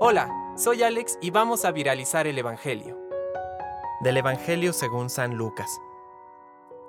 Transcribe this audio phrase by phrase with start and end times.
[0.00, 2.98] Hola, soy Alex y vamos a viralizar el Evangelio.
[4.00, 5.68] Del Evangelio según San Lucas.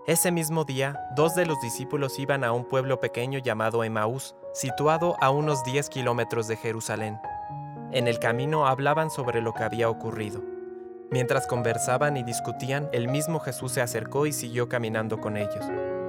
[0.08, 5.16] Ese mismo día, dos de los discípulos iban a un pueblo pequeño llamado Emaús, situado
[5.22, 7.20] a unos 10 kilómetros de Jerusalén.
[7.92, 10.42] En el camino hablaban sobre lo que había ocurrido.
[11.12, 15.66] Mientras conversaban y discutían, el mismo Jesús se acercó y siguió caminando con ellos,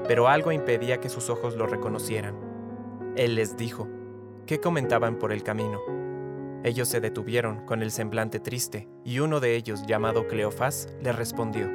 [0.07, 2.37] pero algo impedía que sus ojos lo reconocieran.
[3.17, 3.89] Él les dijo,
[4.47, 5.81] ¿qué comentaban por el camino?
[6.65, 11.69] Ellos se detuvieron con el semblante triste, y uno de ellos, llamado Cleofás, le respondió,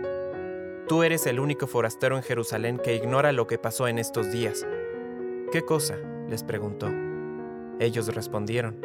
[0.87, 4.65] Tú eres el único forastero en Jerusalén que ignora lo que pasó en estos días.
[5.51, 5.97] ¿Qué cosa?
[6.29, 6.89] les preguntó.
[7.79, 8.81] Ellos respondieron,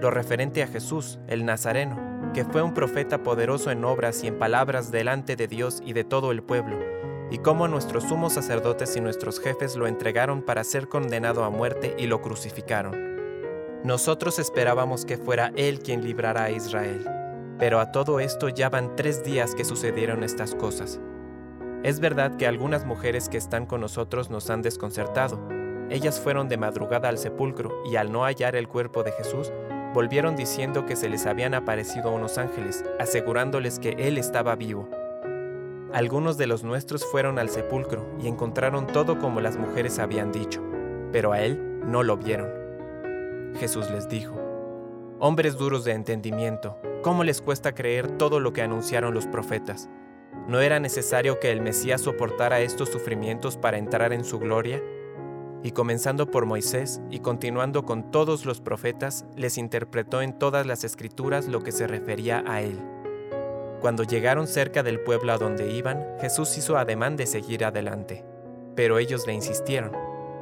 [0.00, 4.38] lo referente a Jesús, el Nazareno, que fue un profeta poderoso en obras y en
[4.38, 6.80] palabras delante de Dios y de todo el pueblo,
[7.30, 11.94] y cómo nuestros sumos sacerdotes y nuestros jefes lo entregaron para ser condenado a muerte
[11.96, 13.13] y lo crucificaron.
[13.84, 17.06] Nosotros esperábamos que fuera Él quien librara a Israel,
[17.58, 21.02] pero a todo esto ya van tres días que sucedieron estas cosas.
[21.82, 25.38] Es verdad que algunas mujeres que están con nosotros nos han desconcertado.
[25.90, 29.52] Ellas fueron de madrugada al sepulcro y al no hallar el cuerpo de Jesús,
[29.92, 34.88] volvieron diciendo que se les habían aparecido unos ángeles, asegurándoles que Él estaba vivo.
[35.92, 40.62] Algunos de los nuestros fueron al sepulcro y encontraron todo como las mujeres habían dicho,
[41.12, 42.63] pero a Él no lo vieron.
[43.56, 44.34] Jesús les dijo,
[45.20, 49.88] Hombres duros de entendimiento, ¿cómo les cuesta creer todo lo que anunciaron los profetas?
[50.48, 54.82] ¿No era necesario que el Mesías soportara estos sufrimientos para entrar en su gloria?
[55.64, 60.84] y comenzando por Moisés y continuando con todos los profetas, les interpretó en todas las
[60.84, 62.78] escrituras lo que se refería a él.
[63.80, 68.26] Cuando llegaron cerca del pueblo a donde iban, Jesús hizo ademán de seguir adelante.
[68.76, 69.92] Pero ellos le insistieron,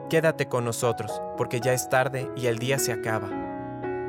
[0.09, 3.29] Quédate con nosotros, porque ya es tarde y el día se acaba.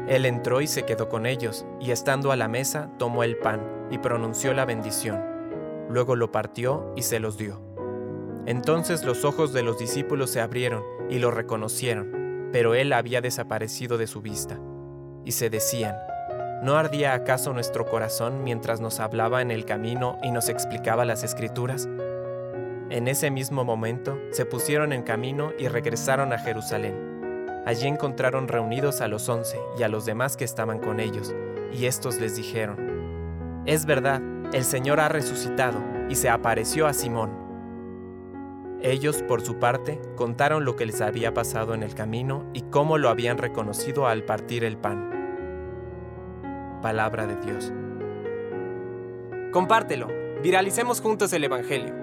[0.08, 3.62] Él entró y se quedó con ellos, y estando a la mesa, tomó el pan
[3.90, 5.24] y pronunció la bendición.
[5.90, 7.62] Luego lo partió y se los dio.
[8.46, 13.98] Entonces los ojos de los discípulos se abrieron y lo reconocieron, pero él había desaparecido
[13.98, 14.60] de su vista.
[15.24, 15.96] Y se decían,
[16.62, 21.24] ¿no ardía acaso nuestro corazón mientras nos hablaba en el camino y nos explicaba las
[21.24, 21.88] escrituras?
[22.94, 27.64] En ese mismo momento se pusieron en camino y regresaron a Jerusalén.
[27.66, 31.34] Allí encontraron reunidos a los once y a los demás que estaban con ellos,
[31.72, 34.22] y estos les dijeron, Es verdad,
[34.54, 37.32] el Señor ha resucitado y se apareció a Simón.
[38.84, 43.00] Ellos, por su parte, contaron lo que les había pasado en el camino y cómo
[43.00, 45.10] lo habían reconocido al partir el pan.
[46.84, 47.74] Palabra de Dios.
[49.52, 50.10] Compártelo,
[50.44, 52.03] viralicemos juntos el Evangelio.